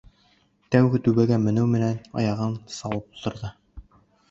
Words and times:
Тәүге 0.75 1.01
түбәгә 1.07 1.37
менеү 1.43 1.67
менән 1.75 2.01
аяғын 2.23 2.59
салып 2.79 3.15
ултырҙы. 3.15 3.55